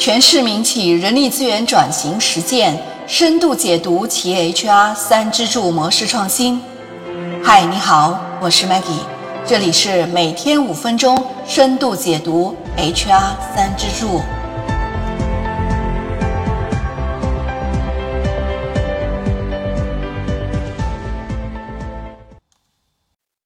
[0.00, 2.74] 全市民企人力资源转型实践
[3.06, 6.58] 深度解读企业 HR 三支柱模式创新。
[7.44, 9.04] 嗨，你好，我是 Maggie，
[9.46, 14.22] 这里是每天五分钟深度解读 HR 三支柱。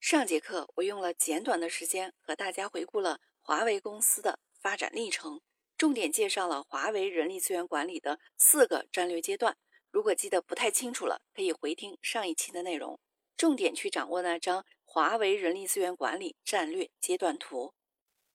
[0.00, 5.40] 上节课我用了简短的时间和大家回顾了华为公司的发展历程。
[5.78, 9.56] 重点介绍了华为人力资源管理的四个战略阶段。
[9.92, 12.98] 如果记得不太清楚了，可以回听上一期的内容，
[13.36, 17.72] 重点去掌握那张华为人力资源管理战略阶段图。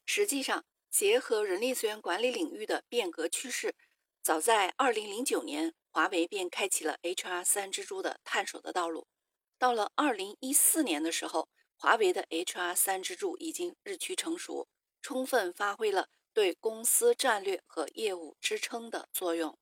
[0.06, 3.76] 实际上，结合人力资源管理领域的变革趋势，
[4.22, 9.06] 早在2009年，华为便开启了 HR 三支柱的探索的道路。
[9.60, 14.70] 到了2014年的时候，华为的 HR 三支柱已经日趋成熟，
[15.02, 16.08] 充分发挥了。
[16.34, 19.58] 对公司战略和业务支撑的作用，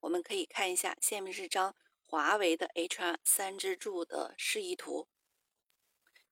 [0.00, 5.08] 我们可以看一下下面这张华为的 HR 三支柱的示意图。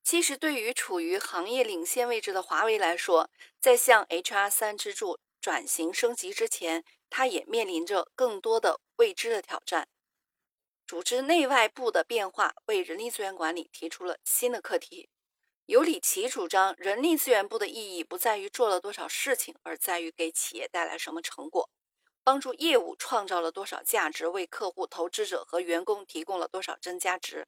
[0.03, 9.89] 其实，对于处于行业领先位置的华为来说，在向 HR 三支柱转型升级之前，它也面临着更多的未知的挑战。
[10.87, 15.09] 组织内外部的变化为人力资源管理提出了新的课题。
[15.67, 21.71] 尤里奇主张，人力资源部的意义不在于做了多少事情，而在于给企业带来什么成果，
[22.25, 27.47] 帮助业务创造了多少价值，为客户、投资者和员工提供了多少增加值。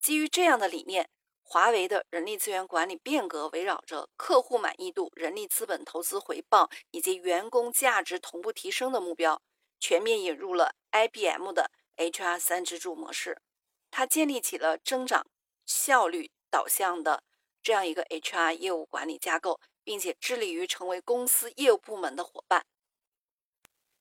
[0.00, 1.10] 基于这样的理念，
[1.42, 9.42] 华为的人力资源管理变革围绕着客户满意度、人力资本投资回报以及员工价值同步提升的目标，
[9.78, 13.42] 全面引入了 IBM 的 HR 三支柱模式。
[13.90, 15.26] 它建立起了增长
[15.66, 16.30] 效率。
[16.50, 17.22] 导向的
[17.62, 22.64] 这样一个 HR 业务管理架构，并且致力于成为公司业务部门的伙伴。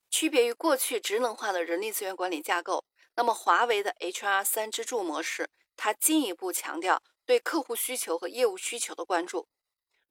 [0.09, 9.47] 区别于过去职能化的人力资源管理架构，那么华为的 HR 三支柱模式，它进一步强调对客户需求和业务需求的关注，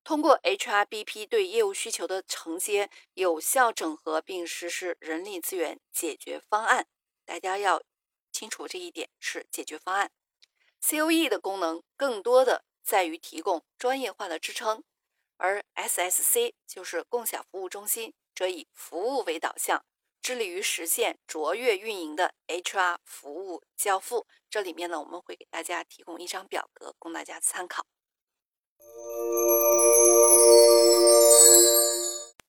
[0.04, 6.86] 通过 HRBP 对业务需求的承接，有效整合并实施人力资源解决方案。
[7.24, 7.82] 大家要
[8.30, 10.12] 清楚这一点是解决方案。
[10.88, 14.84] COE 的功能更多的在于提供专业化的支撑，
[15.36, 19.84] 而 SSC 就是共享服务中心，则以服务为导向，
[20.22, 24.28] 致力于实现卓越运营的 HR 服务交付。
[24.48, 27.84] 这里面呢，我们会给大家提供一张表格供大家参考。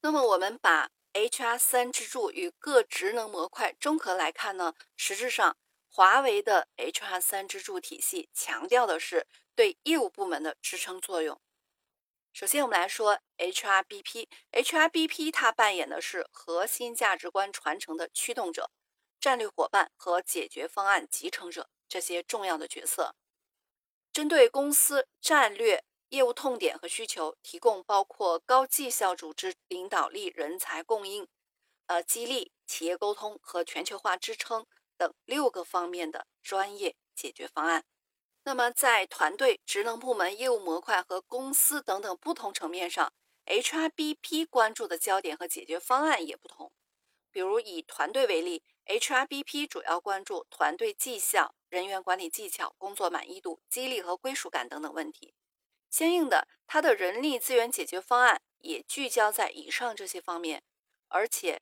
[0.02, 5.58] 那么，我们把 HR 三支柱与各职能模块综合来看呢，实质上。
[5.90, 11.42] 华为的 HR 三支柱体系强调的是对业务部门的支撑作用。
[12.34, 18.70] 首先，我们来说 HRBP，HRBP 它扮演的是核心价值观传承的驱动者、
[19.20, 23.16] 战略伙伴和解决方案集成者这些重要的角色，
[24.14, 31.28] 针对公司战略、业务痛点和需求，提供包括高绩效组织领导力、人才供应、
[31.88, 34.68] 呃激励、企业沟通和全球化支撑。
[34.98, 37.86] 等六个方面的专业解决方案。
[38.44, 43.12] 那么，在团队、职能部门、业务模块和公司等等不同层面上
[43.46, 46.72] ，HRBP 关注的焦点和解决方案也不同。
[47.30, 55.34] 比如以团队为例，HRBP 主要关注团队绩效、人员管理技巧、工作满意度、激励和归属感等等问题。
[55.90, 60.64] 相应的，它的人力资源解决方案也聚焦在以上这些方面，
[61.10, 61.62] 而且。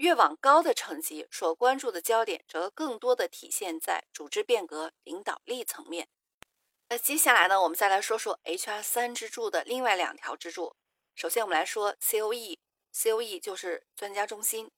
[0.00, 6.08] 越往高的层级，所关注的焦点则更多的体现在组织变革领导力层面。
[6.88, 10.74] 那接下来呢，我们再来说说 HR 三支柱的另外两条支柱。
[11.14, 14.70] 首先，我们来说 COE，COE 就是专家中心，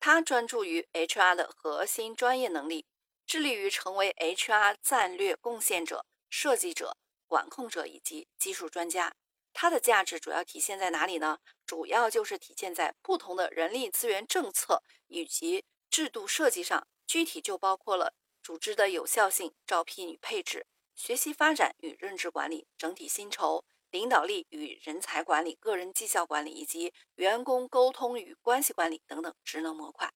[0.00, 2.84] 它专注于 HR 的核心专业能力，
[3.24, 6.96] 致力于成为 HR 战略贡献者、设计者、
[7.28, 9.14] 管控者以及技术专家。
[9.60, 11.40] 它的价值主要体现在哪里呢？
[11.66, 20.64] 主要就是体现在不同的人力资源政策以及制度设计上，具体就包括了组织的有效性、招聘与配置、
[20.94, 30.12] 学习发展与任职管理、整体薪酬、领导力与人才管理、个人绩效管理以及员工沟通与关系管理等等职能模块。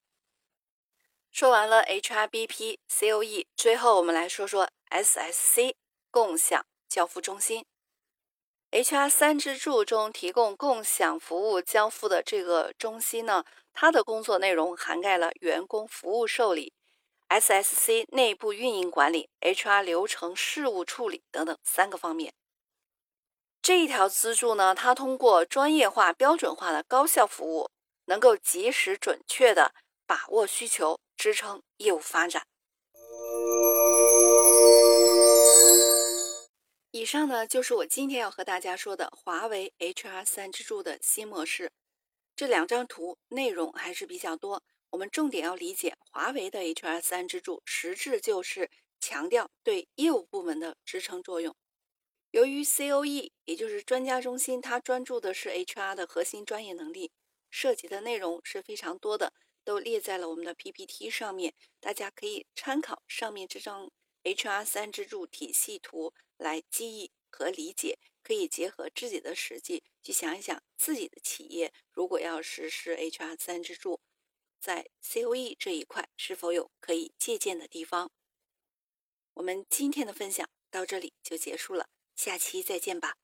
[1.33, 5.75] 说完了 HRBP、COE，最后我们来说说 SSC
[6.13, 7.67] 共享交付中心。
[8.73, 16.73] HR 三支柱中提供共享服务交付的这个中心呢，它的工作内容涵盖了员工服务受理、
[17.29, 22.33] SSC 内部运营管理、HR 流程事务处理等等三个方面。
[23.61, 27.69] 这一条支柱呢，它通过专业化、标准化的高效服务，
[28.07, 29.75] 能够及时准确的
[30.07, 32.43] 把握需求，支撑业务发展。
[36.95, 41.73] 以上呢就是我今天要和大家说的华为 HR 三支柱的新模式。
[42.37, 51.57] 这两张图内容还是比较多，我们重点要理解华为的 HR 三支柱，实质就是强调对业务部门的支撑作用。
[52.31, 57.11] 由于 COE 也就是专家中心，它专注的是 HR 的核心专业能力，
[57.51, 59.33] 涉及的内容是非常多的，
[59.65, 63.91] 都列在了我们的 PPT 上面，大家可以参考上面这张
[64.25, 74.01] HR 三支柱体系图来记忆和理解，可以结合自己的实际去想一想，自己的企业如果要实施 HR 三支柱，
[74.61, 78.11] 在 COE 这一块是否有可以借鉴的地方？
[79.35, 81.89] 我们今天的分享到这里就结束了。
[82.15, 83.22] 下期再见吧。